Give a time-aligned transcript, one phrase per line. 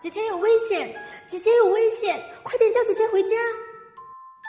[0.00, 0.96] 姐姐有危险！
[1.28, 2.18] 姐姐有危险！
[2.42, 3.36] 快点叫姐姐回家！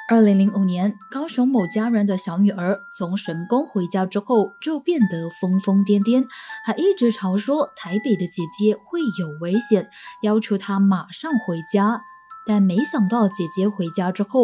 [0.07, 6.25] 二零零五年，高雄某家人的小女儿从神宫回家之后，就变得疯疯癫癫，
[6.63, 9.89] 还一直吵说台北的姐姐会有危险，
[10.23, 12.01] 要求她马上回家。
[12.47, 14.41] 但没想到姐姐回家之后，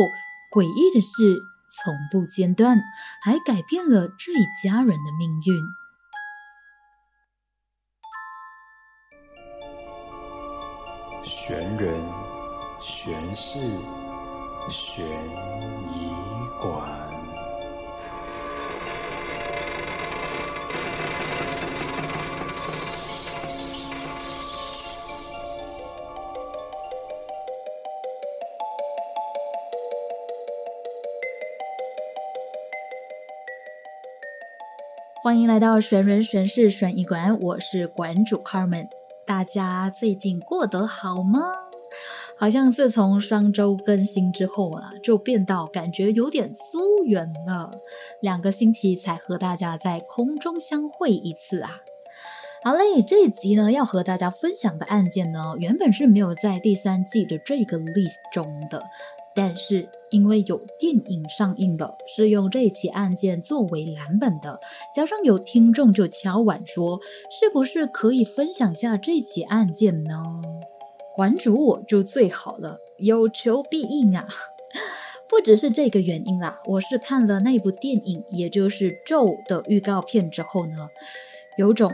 [0.51, 1.41] 诡异的事
[1.85, 2.81] 从不间断，
[3.21, 5.63] 还改变了这一家人的命运。
[11.27, 11.93] 悬人、
[12.79, 13.59] 悬事、
[14.69, 15.05] 悬
[15.81, 16.09] 疑
[16.61, 16.81] 馆。
[35.21, 38.96] 欢迎来到悬人悬事悬疑馆，我是馆主 Carmen。
[39.27, 41.41] 大家最近过得好吗？
[42.39, 47.71] 好像自从双周更新之后啊，就变到感觉有点疏远了。
[48.21, 51.69] 两个星期才和大家在空中相会一次啊。
[52.63, 58.81] 好嘞，这一集呢要和大家分享的案件呢，原本是没有在第三季的这个 list 中的。
[59.35, 64.59] 但是因为有电影上映了，是用这起案件作为蓝本的，
[64.95, 66.99] 加上有听众就敲碗说，
[67.29, 70.41] 是不是可以分享下这起案件呢？
[71.15, 74.27] 馆主我就最好了，有求必应啊！
[75.27, 80.87] 不只是这个原因啦，我是看了那部电影，也就是《咒》的预告片之后呢，
[81.57, 81.91] 有种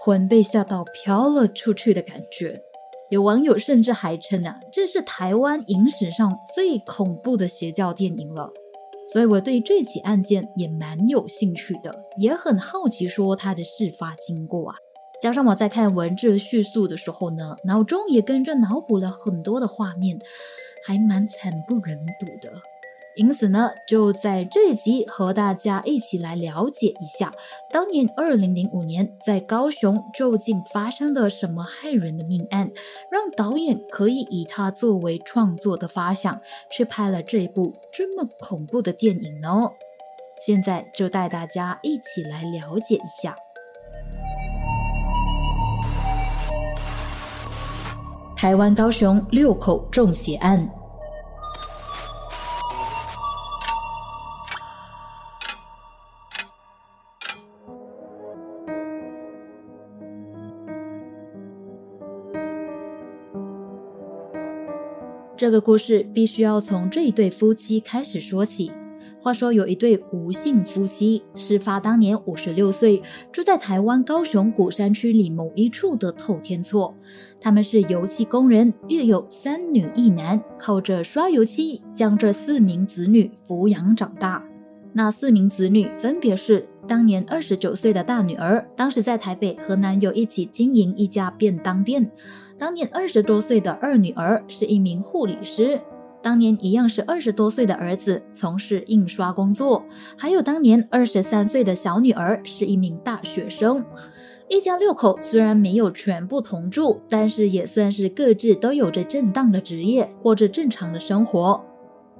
[0.00, 2.60] 魂被吓到飘了出去的感觉。
[3.10, 8.50] 有网友甚至还称啊，这是台湾影史上最恐怖的邪教电影了。
[9.12, 14.76] 所以我对这起案件也蛮有兴趣的，也很好奇说他的事发经过啊。
[15.20, 20.18] 加上我在看文字叙述的时候呢，脑中也跟着脑补了很多的画面，
[20.86, 22.52] 还蛮惨不忍睹的。
[23.16, 27.32] 因此呢，就在这一集和大家一起来了解一下，
[27.70, 32.72] 当年二零零五年在高雄究竟发生了什么骇人的命案，
[33.10, 39.70] 让导演可以以它作为创作的发想，去拍了这部这么恐怖的电影呢？
[40.44, 43.36] 现在就带大家一起来了解一下
[48.36, 50.68] 台湾高雄六口中邪案。
[65.36, 68.70] 这个故事必须要从这一对夫妻开始说起。
[69.20, 73.02] 话说有一对吴姓夫妻，事发当年五十六岁，
[73.32, 76.94] 住在台湾高雄古山区里某一处的透天厝。
[77.40, 84.44] 他们是油漆工人，育有三女一男，靠着刷油漆将这四名子女抚养长大。
[84.92, 92.08] 那四名子女分别是当年二十九岁的大女儿，当时在台北和男友一起经营一家便当店。
[92.56, 95.80] 当年二十多岁的二女儿是一名护理师，
[96.22, 99.84] 当年一样是二十多岁的儿子从事印刷工作，
[100.16, 103.84] 还有当年二十三岁的小女儿是一名大学生。
[104.48, 111.62] 一家六口虽然没有全部同住，但是也算是各自都有着正当的职业，过着正常的生活。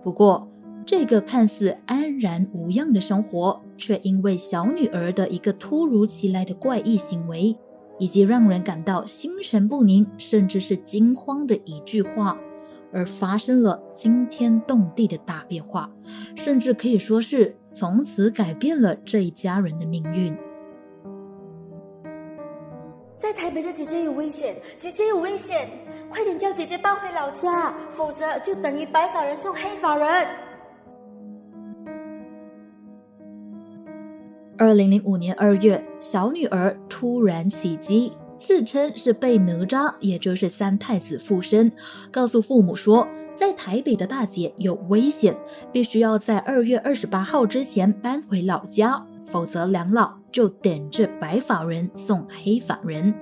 [0.02, 0.48] 不过，
[0.84, 7.56] 这个看似安然无恙的生活，却因为小女儿的一个突如其来的怪异行为。
[7.98, 12.38] 以及让人感到心神不宁，甚至是惊慌的一句话，
[12.92, 15.90] 而发生了惊天动地的大变化，
[16.36, 20.36] 甚至可以说是从此改变了这一家人的命运。
[23.16, 25.66] 在台北的姐姐有危险，姐姐有危险，
[26.10, 30.28] 快点叫姐姐搬回老家，否则就等于白发人送黑发人。
[34.64, 41.70] 二零零五年二月，小女儿突然袭击，自称是被哪吒，也就是三太子附身，
[42.10, 45.36] 告诉父母说，在台北的大姐有危险，
[45.70, 53.14] 必须要在二月二十八号之前搬回老家，否则两老就等着白发人送黑发人。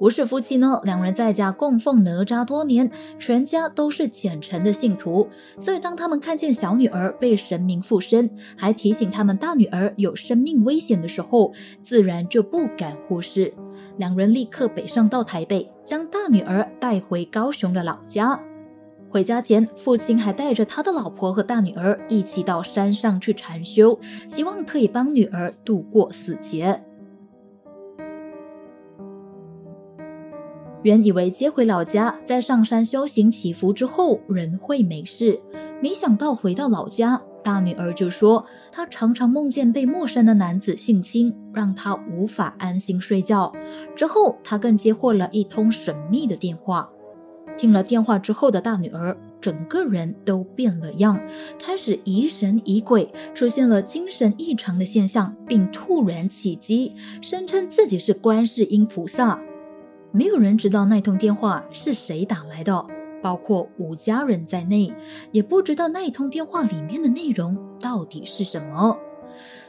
[0.00, 5.28] 吴氏夫妻呢，两人在家供奉哪吒多年，全家都是虔诚的信徒，
[5.58, 11.52] 所以当他们看见小女儿被神明附身，还提醒他们大女儿有生命危险的时候，
[11.82, 13.52] 自然就不敢忽视。
[13.96, 18.40] 两人立刻北上到台北，将大女儿带回高雄的老家。
[19.10, 23.98] 回家前，父亲还带着他的老婆和大女儿一起到山上去禅修，
[24.28, 26.80] 希望可以帮女儿度过死劫。
[30.88, 35.38] 原以为接回老家，在上山修行祈福之后人会没事，
[35.82, 38.42] 没想到回到老家，大女儿就说
[38.72, 43.52] 她常常梦见被陌生的男子性侵，让她无法安心睡觉。
[43.94, 46.88] 之后，她更接获了一通神秘的电话。
[47.58, 51.20] 听了电话之后的大女儿，整个人都变了样，
[51.62, 59.38] 开始疑神疑鬼，出现了精神异常的现象，并突然起机，声称自己是观世音菩萨。
[60.10, 62.86] 没有人知道那通电话是谁打来的，
[63.22, 64.92] 包括吴家人在内，
[65.32, 68.98] 也不知道那通电话里面的内容到底是什么。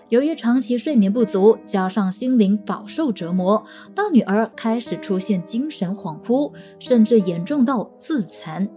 [0.07, 3.63] 由于长期睡眠不足，加上心灵饱受折磨，
[3.93, 8.67] 大女儿开始出现精神恍惚，甚至严重到自残，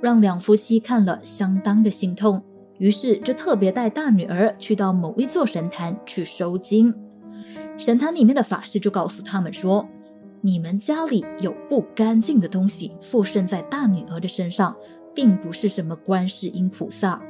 [0.00, 2.40] 让两夫妻看了相当的心痛。
[2.78, 6.94] 于是就特别带大女儿去到某一座神坛去收经。
[7.78, 9.88] 神坛里面的法师就告诉他们说
[10.46, 14.76] ：“你们家里有不干净的东西附身在大女儿的身上，
[15.12, 17.20] 并不是什么观世音菩萨。”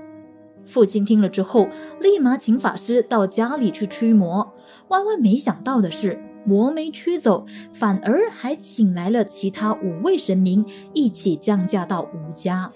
[0.67, 1.67] 父亲听了之后，
[1.99, 4.53] 立马请法师到家里去驱魔。
[4.89, 12.71] 万万没想到的是，魔没驱走，反而还请来了其他五位神明一起降价到吴家。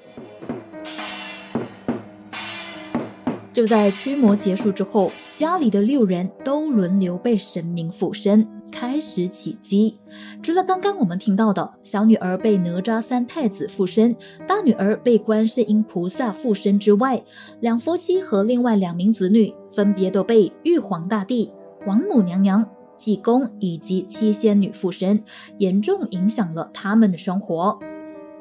[3.52, 9.98] 就在驱魔结束之后，家里的六人都轮流被神明附身，开始起机。
[10.42, 17.22] 除了刚刚我们听到的小女儿被哪吒三太子附身，大女儿被观世音菩萨附身之外，
[17.60, 21.52] 两夫妻和另外两名子女分别都被玉皇大帝、
[21.86, 25.22] 王母娘娘、济公以及七仙女附身，
[25.58, 27.78] 严重影响了他们的生活。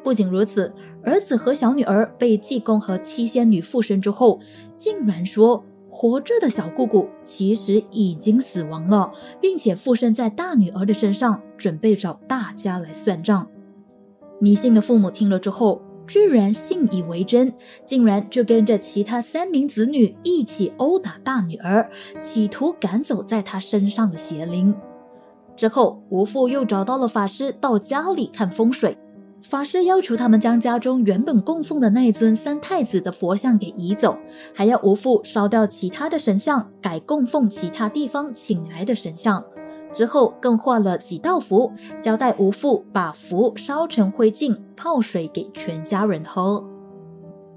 [0.02, 0.74] 不仅如此，
[1.04, 4.40] 儿子和小女儿被济公和七仙女附身之后，
[4.78, 5.64] 竟然说
[6.02, 9.12] 活着的小姑姑其实已经死亡了，
[9.42, 13.46] 并且附身在大女儿的身上，准备找大家来算账。
[14.40, 17.52] 迷信的父母听了之后，居然信以为真，
[17.84, 21.92] 竟然就跟着其他三名子女一起殴打大女儿，
[22.22, 24.74] 企图赶走在她身上的邪灵。
[25.58, 28.98] 之后，吴父又找到了法师到家里看风水。
[29.42, 34.18] 法师要求他们将家中原本供奉的那一尊三太子的佛像给移走，
[34.54, 39.44] 还要吴父烧掉其他的神像，改供奉其他地方请来的神像。
[39.92, 41.72] 之后更画了几道符，
[42.02, 46.64] 交代吴父把符烧成灰烬，泡水给全家人喝。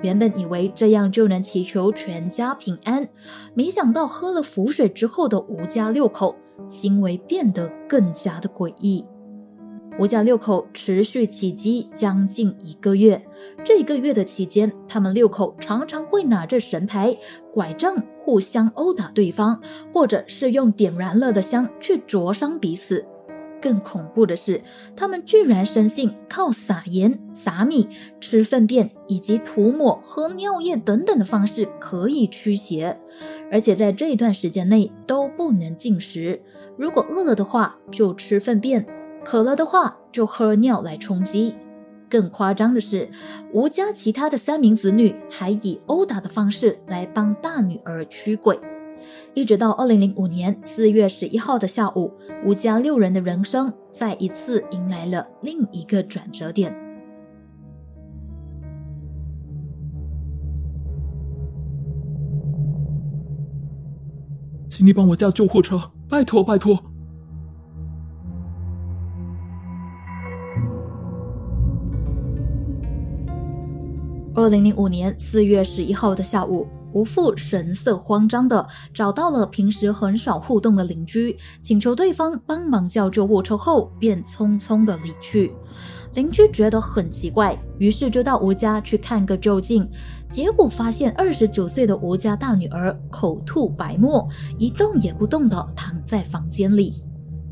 [0.01, 3.07] 原本以为这样就能祈求全家平安，
[3.55, 6.35] 没想到喝了符水之后的吴家六口
[6.69, 9.05] 行为变得更加的诡异。
[9.99, 13.23] 五家六口持续起机将近一个月，
[13.63, 17.15] 这一个月的期间，他们六口常常会拿着神牌、
[17.53, 19.61] 拐杖互相殴打对方，
[19.93, 23.05] 或者是用点燃了的香去灼伤彼此。
[23.61, 24.61] 更恐怖的是，
[24.97, 27.87] 他们居然深信靠撒盐、撒米、
[28.19, 32.99] 吃粪便以及涂抹、喝尿液等等的方式可以驱邪，
[33.53, 36.43] 而且在这一段时间内都不能进食，
[36.77, 38.85] 如果饿了的话就吃粪便。
[39.25, 41.55] 渴了的话，就喝尿来充饥。
[42.09, 43.09] 更夸张的是，
[43.53, 48.59] 吴家其他的三名子女还以殴打的方式来帮大女儿驱鬼。
[49.35, 52.13] 一直到二零零五年四月十一号的下午，
[52.45, 56.77] 吴家六人的人生再一次迎来了另一个转折点。
[64.69, 66.92] 请你帮我叫救护车，拜托拜托。
[74.43, 85.53] 二零零五年四月十一号的下午，吴父神色慌张的找到了平时很少互动的邻居，请求对方帮忙叫救护车后，便匆匆的离去。
[86.15, 89.89] 邻居觉得很奇怪，于是就到吴家去看个究竟。
[90.29, 94.27] 结果发现二十九岁的吴家大女儿口吐白沫，
[94.59, 97.01] 一动也不动的躺在房间里。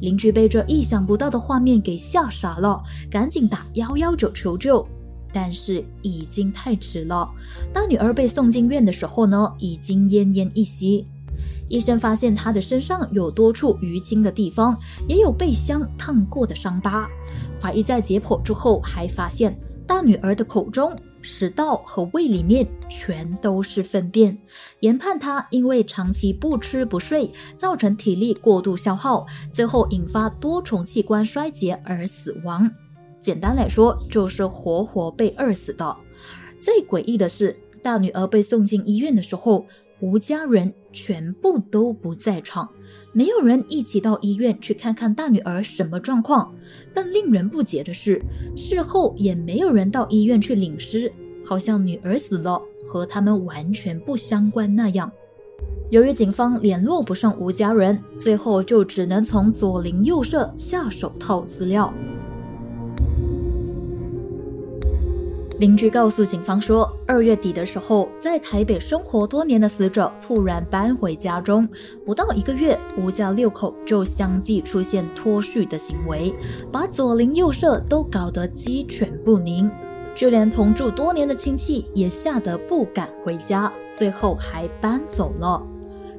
[0.01, 4.85] 邻居被这意想不到的画面给吓傻了，赶紧打幺幺九求救。
[5.33, 7.29] 但是已经太迟了。
[7.73, 11.07] 大女儿被送进院的时候呢，已经奄奄一息。
[11.69, 14.77] 医生发现她的身上有多处淤青的地方，
[15.09, 17.09] 也有被香烫过的伤疤。
[17.59, 19.57] 法医在解剖之后，还发现
[19.87, 24.37] 大女儿的口中、食道和胃里面全都是粪便，
[24.81, 32.69] 研判她因为长期不吃不睡，造成体力过度消耗，最后引发多重器官衰竭而死亡。
[33.21, 35.97] 简单来说，就是活活被饿死的。
[36.61, 39.67] 最诡异的是，大女儿被送进医院的时候，
[40.01, 42.69] 吴家人全部都不在场，
[43.13, 46.55] 没有人一起到医院去看看大女儿什么状况。
[46.95, 48.23] 但令人不解的是，
[48.57, 51.13] 事后也没有人到医院去领尸，
[51.45, 55.11] 好像女儿死了和他们完全不相关那样。
[55.91, 61.93] 由于警方联络不上吴家人，最后就只能从左邻右舍下手套资料。
[65.61, 71.69] 邻居告诉警方说，二月底的时候，在台北生活多年的死者突然搬回家中，
[72.03, 76.35] 不到一个月，吴家六口就相继出现脱序的行为，
[76.73, 79.71] 把左邻右舍都搞得鸡犬不宁，
[80.15, 85.63] 就连同住多年的亲戚也吓得不敢回家，最后还搬走了。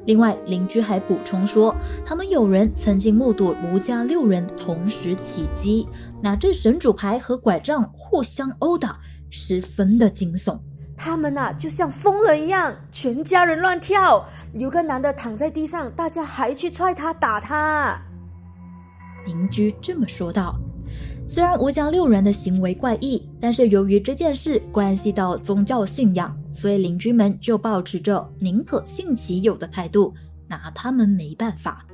[0.04, 1.74] 另外，邻居还补充说，
[2.06, 5.88] 他们有人曾经目睹吴家六人同时起击，
[6.20, 9.00] 拿着神主牌和拐杖互相殴打。
[9.34, 10.58] 十分的惊悚，
[10.94, 14.22] 他们呐就像疯了一样，全家人乱跳。
[14.52, 17.98] 有个男的躺在地上，大家还去踹他、打他。
[19.24, 20.54] 邻居这么说道。
[21.26, 30.12] 虽然吴江六人的行为怪异，但是由于这件事关系到宗教信仰，所以邻居们就保持着宁可信其有的态度，
[30.46, 31.86] 拿他们没办法。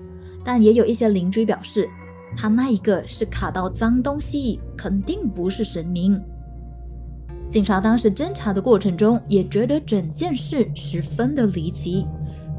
[0.44, 1.88] 但也有一些邻居表示，
[2.36, 6.20] 他那一个是卡到脏东西，肯定不是神明。
[7.50, 12.06] 警察当时侦查的过程中，也觉得整件事十分的离奇。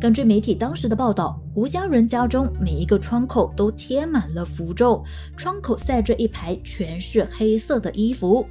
[0.02, 5.04] 根据媒体当时的报道，吴家人家中每一个窗口都贴满了符咒，
[5.38, 8.44] 窗口晒着一排全是黑色的衣服。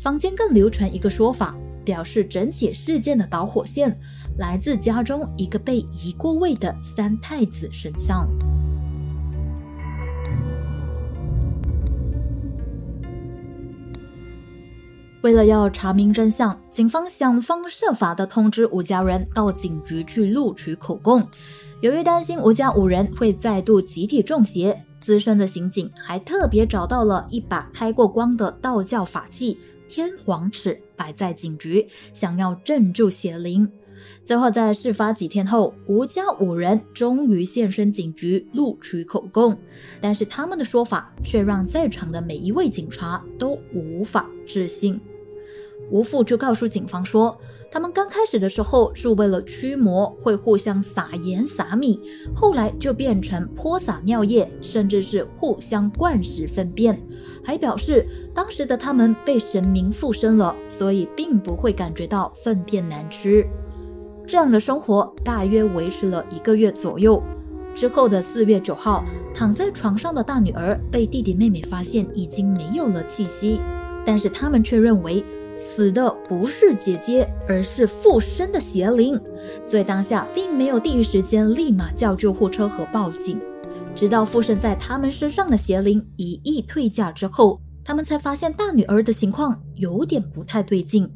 [0.00, 3.96] 坊间更流传一个说法，表示整起事件的导火线
[4.38, 8.28] 来自家中一个被移过位的三太子神像。
[15.24, 21.26] 为了要查明真相，警方想方设法的通知吴家人到警局去录取口供。
[21.80, 33.66] 由于担心吴家五人会再度集体中邪，资深的刑警还特别找到了一把开过光的道教法器天皇尺，摆在警局，想要镇住邪灵。
[34.22, 39.56] 最后在事发几天后，吴家五人终于现身警局录取口供，
[40.02, 45.00] 但是他们的说法却让在场的每一位警察都无法置信。
[45.90, 47.38] 吴父就告诉警方说，
[47.70, 52.00] 他们刚开始的时候是为了驱魔，会互相撒盐撒米，
[52.34, 56.98] 后来就变成泼洒尿液，甚至是互相灌食粪便。
[57.44, 63.46] 还表示当时的他们被神明附身了，所以并不会感觉到粪便难吃。
[64.26, 67.22] 这样的生活大约维持了一个月左右。
[67.74, 73.60] 之后的四月九号，躺在床上的大女儿被弟弟妹妹发现已经没有了气息，
[74.04, 75.22] 但是他们却认为。
[75.56, 79.20] 死的不是姐姐，而是附身的邪灵，
[79.64, 83.40] 所以当下并没有第一时间立马叫救护车和报警。
[83.94, 91.08] 直到附身在他们身上的邪灵一一退驾之后，他们才发现大女儿的情况有点不太对劲。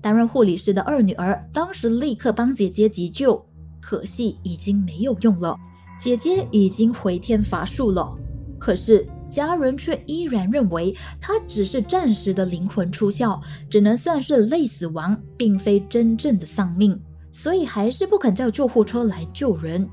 [0.00, 3.42] 担任护理师的二女儿当时立刻帮姐姐急救，
[3.80, 5.56] 可惜已经没有用了，
[5.98, 8.14] 姐姐已经回天乏术了。
[8.58, 9.06] 可是。
[9.30, 16.98] 家人却依然认为他只是暂时的灵魂出窍，只能算是类死亡，并非真正的丧命，
[17.32, 19.88] 所以还是不肯叫救护车来救人。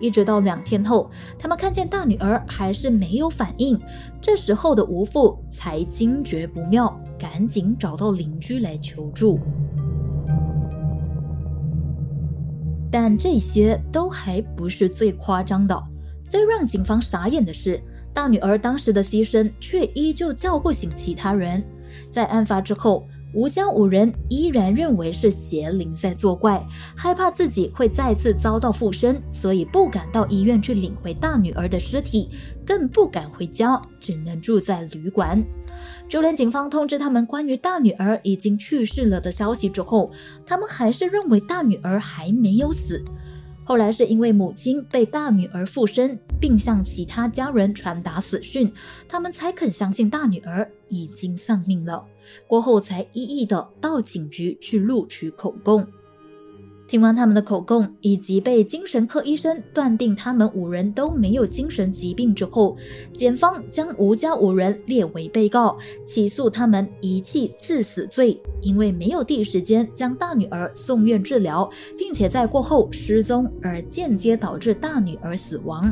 [0.00, 1.08] 一直到两天后，
[1.38, 3.80] 他们看见大女儿还是没有反应，
[4.20, 9.38] 这时候的吴父才惊觉不妙，赶紧找到邻居来求助。
[12.90, 15.82] 但这些都还不是最夸张的，
[16.28, 17.80] 最让警方傻眼的是。
[18.14, 21.62] 大女儿当时的牺牲，却依旧叫不醒其他人。
[22.10, 26.62] 在案发之后，吴家五人依然认为是邪灵在作怪，
[26.94, 32.28] 害怕自己会再次遭到附身，所以不敢到医院去领回大女儿的尸体，
[32.66, 35.42] 更不敢回家，只能住在旅馆。
[36.06, 40.10] 就连警方通知他们关于大女儿已经去世了的消息之后，
[40.44, 43.02] 他们还是认为大女儿还没有死。
[43.64, 48.72] 后来是因为母亲被大女儿附身，并向其他家人传达死讯，
[49.08, 52.04] 他们才肯相信大女儿已经丧命了。
[52.46, 55.86] 过后才一一的到警局去录取口供。
[56.92, 62.76] 听完他们的口供，以及被精神科医生断定他们五人都没有精神疾病之后，
[63.14, 75.90] 检方将吴家五人列为被告，起诉他们遗弃致死罪，因为没有第一时间将大女儿送院治疗，并且在过后失踪而间接导致大女儿死亡。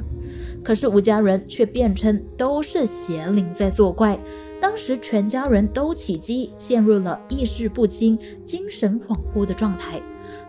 [0.63, 4.23] 可是吴家人却辩称都是邪灵在作怪，
[4.61, 9.99] 当时全家人都起机，陷入了意识不清、精神恍惚的状态。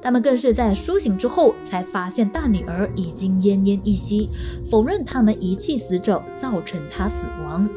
[0.02, 4.30] 他们更是在苏醒之后才发现大女儿已经奄奄一息，
[4.70, 7.70] 否认他们遗弃死者，造成她死亡。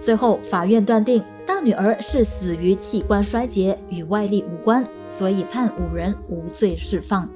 [0.00, 7.28] 最后，法院断定大女儿是死于器官衰竭，与外力无关，所以判五人无罪释放。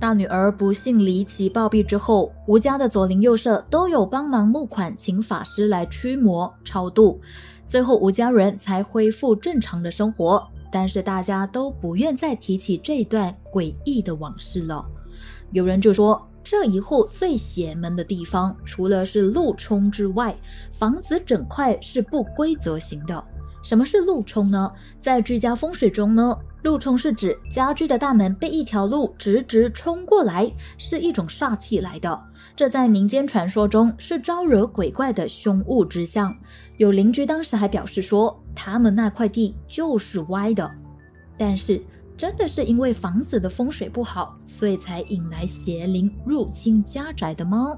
[0.00, 7.20] 大女儿不幸离奇暴毙之后，吴家的左邻右舍都有帮忙募款，请法师来驱魔超度，
[7.66, 10.42] 最后吴家人才恢复正常的生活。
[10.72, 14.82] 但是大家都不愿再提起这段诡异的往事了。
[15.52, 20.34] 有人就说，这一户最邪门的地方，除了是路冲之外，
[20.72, 23.22] 房子整块是不规则型的。
[23.62, 24.72] 什么是路冲呢？
[25.00, 26.36] 在居家风水中呢？
[26.62, 32.22] 路冲是指家居的大门被一条路直直冲过来，是一种煞气来的。
[32.54, 36.36] 这在民间传说中是招惹鬼怪的凶物之象。
[36.76, 40.70] 有邻居当时还表示说，他们那块地就是歪的。
[41.38, 41.82] 但是，
[42.14, 47.74] 真的是因为房子的风水不好，所以才引来邪灵入侵家宅的吗？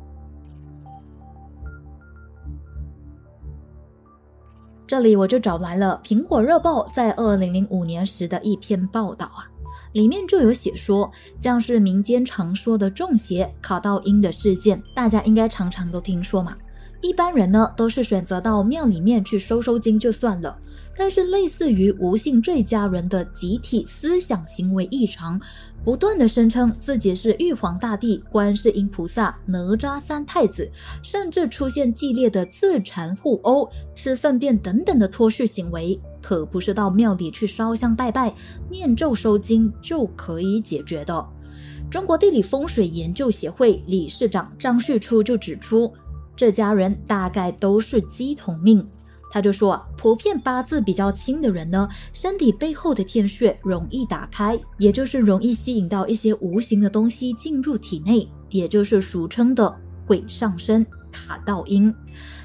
[4.93, 9.49] 这里我就找来了《苹果日报》在二零零五年时的一篇报道啊，
[9.95, 16.55] 里面就有写说，像是民间常说的中邪、考到阴的事件，大家应该常常都听说嘛。
[17.03, 20.57] 一般人呢都是选择到庙里面去收收金就算了。
[20.97, 25.41] 但是，类似于吴姓这家人的集体思想行为异常，
[25.83, 30.71] 不断的声称自己是玉皇大帝、观世音菩萨、哪吒三太子，
[31.03, 38.33] 甚至出现激烈的自残互殴、吃粪便等等的脱序行为，可不是到庙里去烧香拜拜、
[38.71, 41.27] 念咒收金就可以解决的。
[41.91, 45.93] 中国地理风水研究协会理事长张旭初就指出，
[46.43, 48.85] 这家人大概都是鸡同命。
[49.31, 59.73] 他就说，普遍八字比较轻的人呢，身体背后的天穴容易打开，也就是容易吸引到一些无形的东西进入体内，也就是俗称的
[60.05, 61.95] 鬼上身、卡到阴。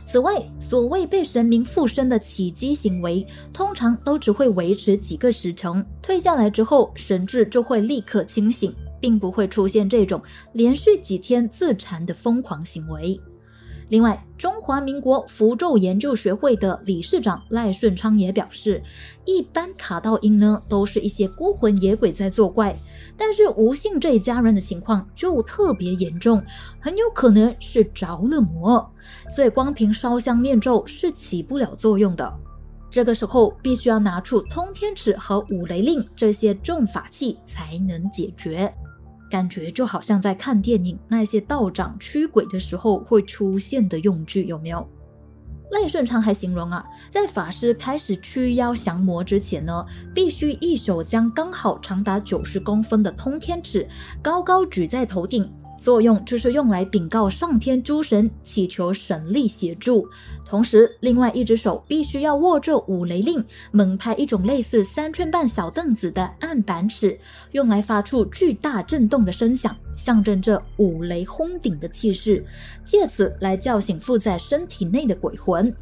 [0.05, 10.21] 此外，所谓被神明附身的起机行为，通常都只会维持几个时辰，退下来之后，神智就会立刻清醒，并不会出现这种
[10.53, 13.19] 连续几天自残的疯狂行为。
[13.89, 18.83] 另外，中华民国符咒研究学会的理事长赖顺昌也表示，
[19.23, 22.77] 一般卡到阴呢，都是一些孤魂野鬼在作怪，
[23.15, 26.43] 但是吴姓这一家人的情况就特别严重，
[26.81, 28.91] 很有可能是着了魔，
[29.29, 32.33] 所以光凭烧香念咒是起不了作用的。
[32.89, 38.73] 这个时候必须要拿出通天尺和五雷令这些重法器才能解决。
[39.29, 44.87] 感觉就好像在看电影，那些道长驱鬼的时候会出现的用具有没有？
[45.69, 49.85] 赖顺昌还形容啊，在法师开始驱妖降魔之前呢，
[50.15, 53.85] 必须一手将刚好长达九十公分的通天尺
[54.21, 55.51] 高高举在头顶。
[55.79, 60.07] 作用就是用来禀告上天诸神，祈求神力协助。
[60.45, 67.17] 同时，另外一只手必须要握着五雷令，猛拍一种类似三寸半小凳子的案板尺，
[67.51, 72.43] 用来发出巨大震动的声响，象征着五雷轰顶的气势，
[72.83, 75.73] 借此来叫醒附在身体内的鬼魂。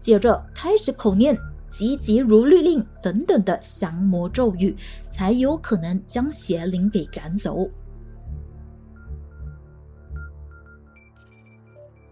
[0.00, 1.36] 接着开始口念
[1.68, 4.74] “急急如律令”等等的降魔咒语，
[5.10, 7.68] 才有可能将邪灵给赶走。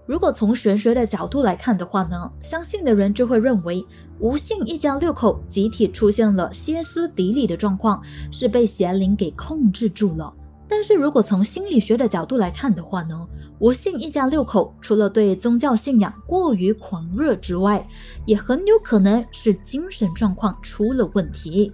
[0.09, 3.85] 如果从玄学的角度来看的话呢，相信的人就会认为
[4.21, 10.35] 吴姓一家六口集体出现了歇斯底里的状况，是被邪灵给控制住了。
[10.67, 17.87] 但是如果从心理学的角度来看的话呢，吴姓一家六口除了对宗教信仰过于狂热之外，
[18.25, 21.71] 也很有可能是精神状况出了问题。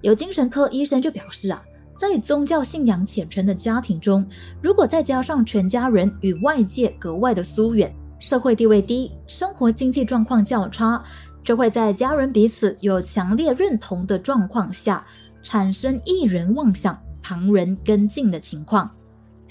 [0.00, 1.62] 有精神科医生就表示啊。
[2.00, 4.26] 在宗教信仰虔诚的家庭中，
[4.62, 11.04] 如果再加上全家人与外界格外的疏远，社会地位低，生活经济状况较差，
[11.44, 15.04] 就会在家人彼此有强烈认同的状况下，
[15.42, 18.90] 产生一人妄想、旁人跟进的情况。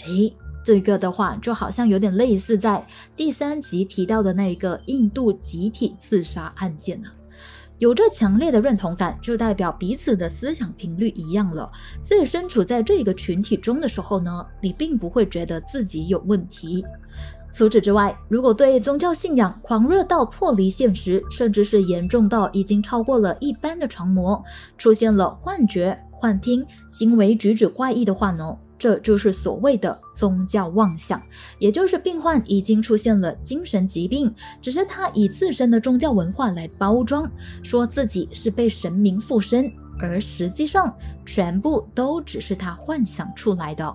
[0.07, 0.35] 诶，
[0.65, 2.83] 这个的话就好像有点类似在
[3.15, 7.09] 第三集提到的那个印度集体自杀案件呢。
[7.79, 11.71] 有着强烈的认同感，就代表彼此的思想频率一样了。
[12.01, 16.85] 所以身处在这个群体中的时候呢，你并不会觉得自己有问题。
[17.51, 24.43] 除此之外，如果对宗教信仰狂热到脱离现实，甚至是严重到已经超过了一般的常模，
[24.77, 31.21] 出现了幻觉、幻听、行为举止怪异的话呢，这就是所谓的宗教妄想，
[31.59, 37.29] 也就是病患已经出现了精神疾病，只是他以自身的宗教文化来包装，
[37.61, 43.93] 说自己是被神明附身，而实际上全部都只是他幻想出来的。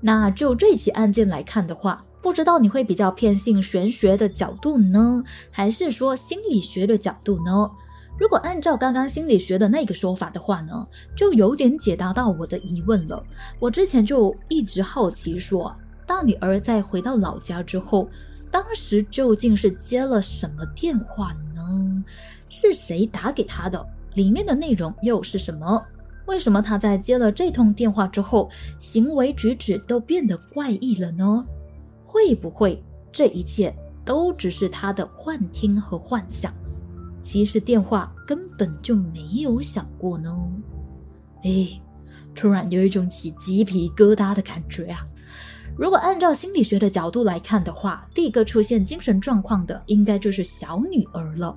[0.00, 7.70] 那就这起案件来看的话，不知道你会比较偏信玄学的角度呢，还是说心理学的角度呢？
[8.18, 13.22] 如果按照刚刚心理学的那个说法的话呢，就有点解答到我的疑问了。
[13.58, 15.74] 我之前就一直好奇说，
[16.06, 18.08] 大女儿在回到老家之后，
[18.50, 22.04] 当时究竟是接了什么电话呢？
[22.48, 23.84] 是谁打给她的？
[24.14, 25.84] 里面的内容又是什么？
[26.24, 28.48] 为什么她在接了这通电话之后，
[28.78, 31.44] 行为举止都变得怪异了呢？
[32.06, 33.74] 会不会这一切
[34.06, 36.50] 都只是她的幻听和幻想？
[37.26, 40.30] 其实电话根本就没有响过呢。
[41.42, 41.82] 哎，
[42.36, 45.04] 突然有一种起鸡皮疙瘩的感觉啊！
[45.76, 51.52] 如果按照心理学的角度来看的话，第一个出现精神状况的应该就是小女儿了。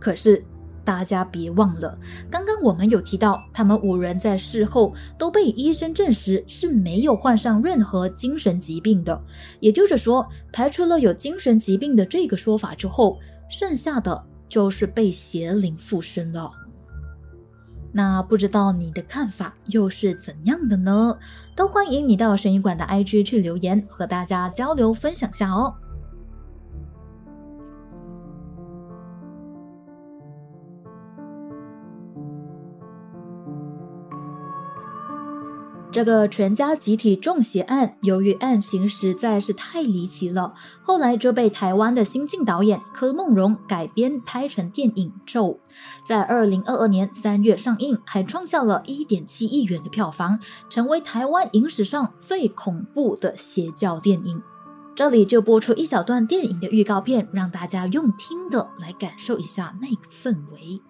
[0.00, 0.44] 可是
[0.84, 1.96] 大家别忘了，
[2.28, 9.22] 刚刚我们有提到，他们五人在事后都被医生证实是没有患上任何精神疾病的。
[9.60, 13.16] 也就是说，排除了有精神疾病的这个说法之后，
[13.48, 14.26] 剩下的。
[14.54, 16.52] 就是被邪灵附身了。
[17.92, 21.18] 那不知道你的看法又是怎样的呢？
[21.56, 25.74] 都欢迎你到神医馆的 IG 去留言，和大家交流分享下哦。
[35.94, 40.52] 这个全家集体中邪案，由于案情实在是太离奇了，
[40.82, 45.50] 后来就被台湾的新晋导演柯梦荣改编拍成电影《咒》，
[46.04, 54.42] 在二零二二年三月上映，还创下了一点七亿元的票房，成为台湾影史上最恐怖的邪教电影。
[54.96, 60.82] 这里就播出一小段电影的预告片，让大家用听的来感受一下那个氛围。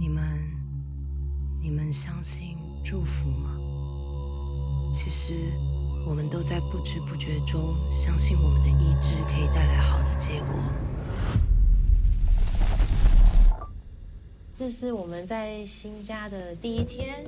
[0.00, 0.24] 你们，
[1.62, 3.61] 你们相信祝福吗？
[4.92, 5.34] 其实，
[6.06, 10.62] 我们都在不知不觉中相信我们的意志可以带来好的结果。
[14.54, 17.24] 这是我们在新家的第一天。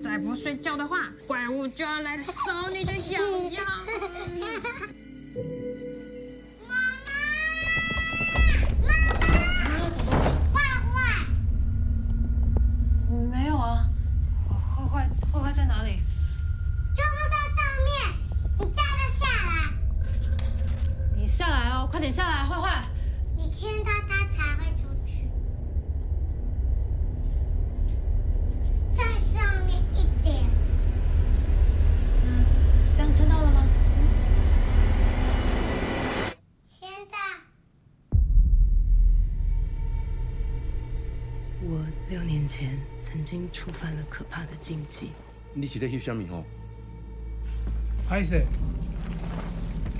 [0.00, 2.32] 再不睡觉的话，怪物就要来收
[2.72, 3.64] 你的痒痒。
[15.32, 16.02] 坏坏在哪里？
[16.92, 17.90] 就在上面，
[18.58, 19.72] 你站他下来。
[21.14, 22.84] 你下来哦，快点下来，坏坏。
[23.36, 25.28] 你牵到他才会出去，
[28.92, 29.79] 在上面。
[42.60, 45.12] 前曾经触犯了可怕的禁忌。
[45.54, 46.44] 你是在翕什么哦？
[48.06, 48.42] 拍摄。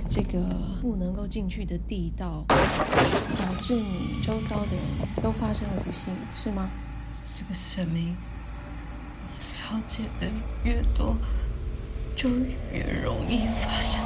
[0.07, 0.37] 这个
[0.79, 4.85] 不能够进去的地道，导致你周遭的人
[5.23, 6.69] 都发生了不幸，是吗？
[7.11, 8.15] 这个神明，
[9.55, 10.29] 了解的
[10.63, 11.17] 越多，
[12.15, 12.29] 就
[12.71, 14.00] 越容易发生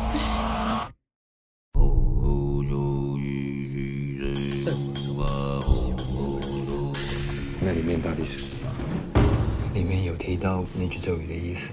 [8.05, 8.69] 到底是什么？
[9.73, 11.71] 里面有提到那句咒语的意思。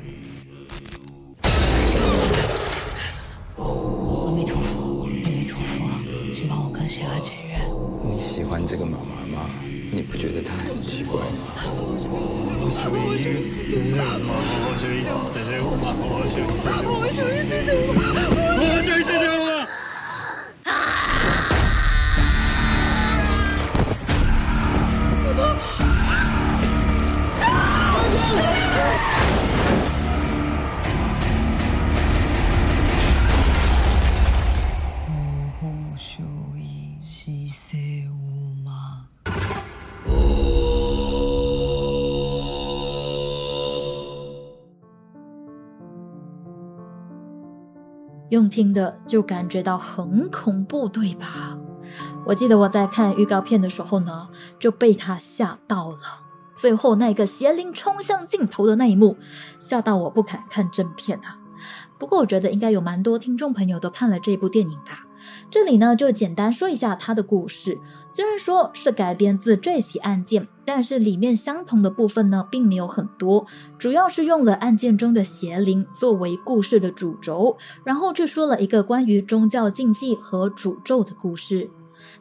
[3.58, 5.86] 阿弥陀佛，阿弥陀佛，
[6.32, 7.60] 请帮我跟邪儿结缘。
[8.10, 9.44] 你喜欢这个妈妈吗？
[9.92, 11.52] 你不觉得她很奇怪吗？
[48.32, 51.54] 用听的就感觉到很恐怖，对吧？
[52.24, 54.26] 我记得我在看预告片的时候呢，
[54.58, 55.98] 就被他吓到了。
[56.56, 59.18] 最后那个邪灵冲向镜头的那一幕，
[59.60, 61.36] 吓到我不敢看正片啊。
[61.98, 65.04] 不过我觉得应该有蛮多听众朋友都看了这部电影吧。
[65.50, 67.78] 这里呢，就简单说一下他的故事。
[68.08, 73.46] 虽然说是改编自这起案件，但是里面相同的部分呢，并没有很多，
[73.78, 81.70] 主要是用了案件中的邪灵作为故事的主轴，然后就说了一个关于宗教禁忌和诅咒的故事。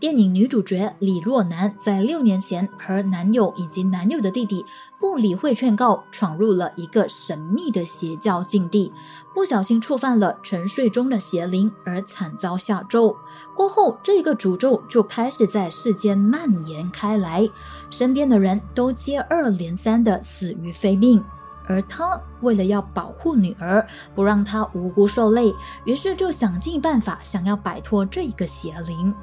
[0.01, 4.65] 电影女主角李若男在六年前和男友以及男友的弟弟
[4.99, 8.91] 不理会劝告，闯入了一个神秘的邪教禁地，
[9.31, 13.15] 不小心触犯了沉睡中的邪灵，而惨遭下咒。
[13.55, 17.47] 过后，这个诅咒就开始在世间蔓延开来，
[17.91, 21.23] 身边的人都接二连三的死于非命。
[21.67, 25.53] 而他为了要保护女儿，不让她无辜受累，
[25.85, 29.13] 于是就想尽办法想要摆脱这个邪灵。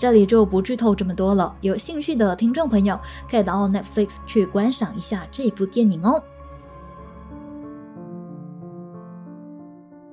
[0.00, 2.98] 这里就不剧透这么多了，有兴趣的听众朋友
[3.30, 6.24] 可以到 Netflix 去观赏一下这部电影哦。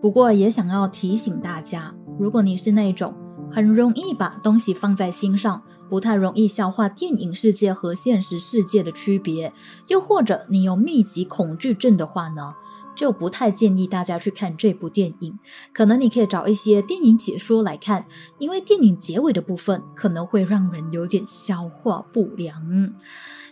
[0.02, 3.16] 不过也想要提醒大家，如果你是那种
[3.50, 9.54] 很容易把东西放在心上，不太容易消化电影世界和现实世界的区别，
[9.88, 12.54] 又或者你有密集恐惧症的话呢？
[12.98, 15.38] 就不太建议大家去看这部电影，
[15.72, 18.08] 可能你可以找一些电影解说来看，
[18.40, 22.60] 因为电影结尾的部分可能会让人有点消化不良。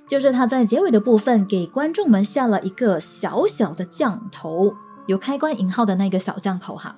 [0.07, 6.97] 就是他在结尾的部分给观众们下了一个小小的降头，有开关引号的那个小降头哈，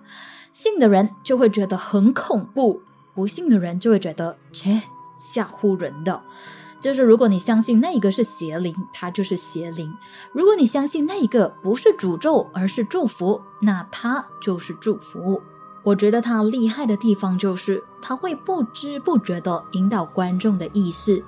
[0.54, 2.82] 信的人就会觉得很恐怖，
[3.14, 4.82] 不信的人就会觉得切
[5.18, 6.24] 吓唬人的。
[6.88, 9.92] 就是如果你相信那一个是邪灵，它就是邪灵；
[10.32, 15.42] 如果你相信那一个不是诅咒，而是祝福，那它就是祝福。
[15.84, 21.22] 我觉得它厉害的地方就是它会不知不觉地引导观众的意识。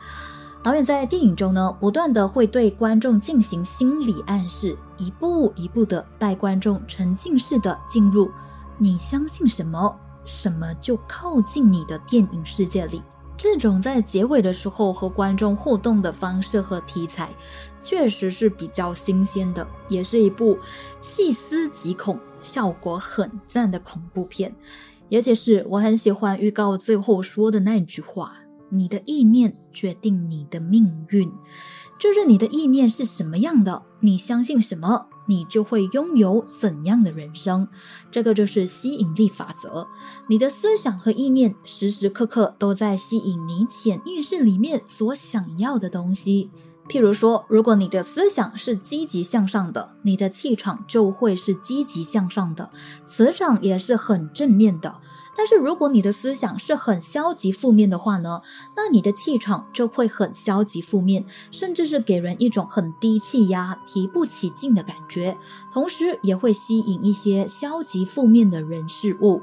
[0.63, 8.31] 导演在电影中呢，不断的会对观众进行心理暗示，一步一步的带观众沉浸式的进入
[8.77, 9.93] 你相信什么，
[10.23, 13.03] 什么就靠近你的电影世界里。
[13.39, 17.29] 这种在结尾的时候和观众互动的方式和题材，
[17.81, 20.59] 确实是比较新鲜的，也是一部
[20.99, 24.53] 细思极恐、效果很赞的恐怖片。
[25.07, 28.35] 尤其是我很喜欢预告最后说的那句话
[28.69, 31.31] ：“你的意念决定你的命运。”
[31.97, 35.07] 就是你的意念是什么样的，你相信什么。
[35.29, 37.67] 你就会拥有怎样的人生？
[38.09, 39.87] 这个就是吸引力法则。
[40.27, 46.49] 你的思想和意念时时刻刻都在吸引你潜意识里面所想要的东西。
[46.89, 52.71] 譬如说，如果你的思想是积极向上的，你的气场就会是积极向上的，
[53.05, 54.95] 磁场也是很正面的。
[55.39, 58.41] 但是如果你的思想是很消极负面的话呢，
[58.75, 65.37] 那你的气场就会很消极负面，甚至是给人一种很低气压、提不起劲的感觉，
[65.71, 69.41] 同时也会吸引一些消极负面的人事物。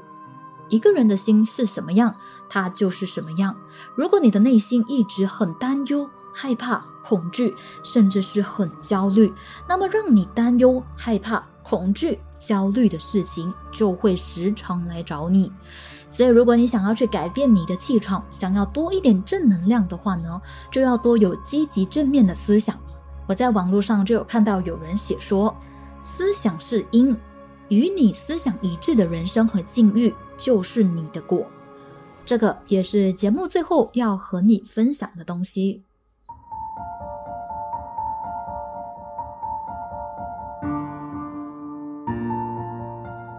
[0.69, 2.13] 一个人的心是什么样，
[2.47, 3.55] 他就是什么样。
[3.95, 9.33] 如果你的内心一直很担忧、害怕、恐惧，甚至是很焦虑，
[9.67, 12.19] 那么让你担忧、害怕、恐惧。
[12.39, 15.51] 焦虑的事情就会时常来找你，
[16.09, 22.77] 所以如果你想要去改变你的气场，想要多一点正能量的话呢，就要多有积极正面的思想。
[23.27, 25.55] 我在网络上就有看到有人写说，
[26.01, 27.15] 思想是因，
[27.69, 31.45] 与你思想一致的人生和境遇就是你的果。
[32.25, 35.83] 这个也是节目最后要和你分享的东西。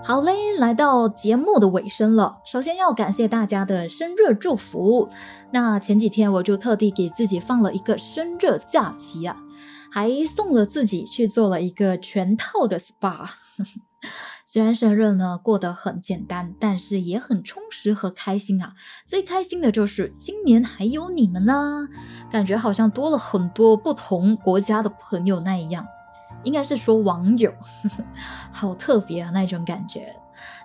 [0.08, 2.38] 好嘞，来到节目的尾声了。
[2.42, 5.06] 首先要感谢大家的生日祝福。
[5.50, 9.36] 那前几天我就特地给自己放了一个生日假期啊，
[9.92, 13.28] 还送了自己去做了一个全套的 SPA。
[14.46, 18.72] 虽然生日呢过得很简单，但是也很充实和开心啊。
[19.04, 21.86] 最开心的就是今年还有你们啦，
[22.30, 25.86] 感觉好像多了很多不同国家的朋友那一样。
[26.44, 27.52] 应该是说网友，
[28.52, 30.14] 好特别啊那种感觉。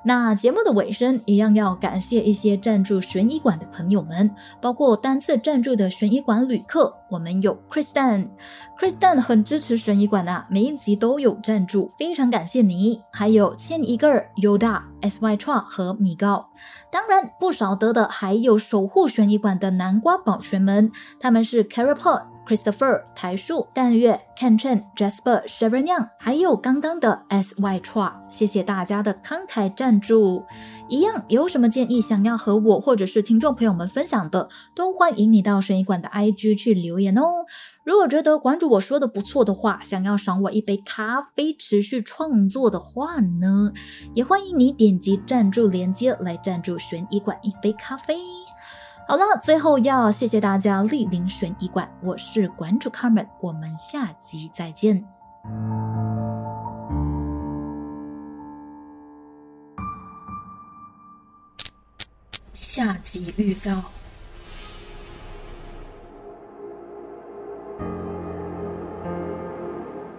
[0.06, 4.30] 那节目的尾声一样要感谢一些赞助悬疑馆的朋友们，
[4.62, 13.02] 包括单次赞助的悬疑馆旅客，我们有 Kristen，Kristen 很支持悬疑馆啊，每一集都有赞助，非常感谢你。
[13.12, 16.50] 还有千一个 Yoda SY t r 和米高，
[16.92, 22.33] 当然不少得的还有守护悬疑馆的南瓜宝学们，他们是 Carapod。
[22.48, 30.46] Christopher、台树、淡月、Ken Chen、Jasper、Sharon Young，还有刚刚的 S Y Chua，谢谢大家的慷慨赞助。
[30.90, 37.24] 一样有什么建议想要和我或者是听众朋友们分享的，都欢迎你到声音馆的 IG 去留言哦。
[37.86, 43.72] 如果觉得关注我说的不错的话，想要赏我一杯咖啡持续创作的话呢，
[44.14, 48.16] 也欢迎你点击赞助链接来赞助悬疑馆一杯咖啡。
[49.06, 55.06] 好了，最后要谢谢大家莅临悬疑馆，我是馆主 Carmen，我们下集再见。
[62.54, 63.84] 下集预告。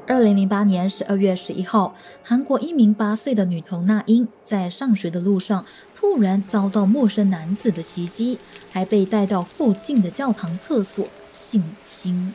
[0.07, 5.65] 二零零八年十二月十一号韩国一名八岁的女童那英在上学的路上
[5.97, 8.39] 突然遭到陌生男子的袭击
[8.71, 12.35] 还被带到附近的教堂厕所性侵。